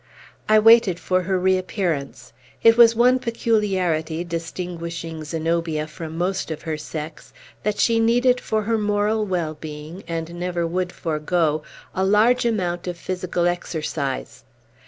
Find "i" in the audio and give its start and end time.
0.49-0.57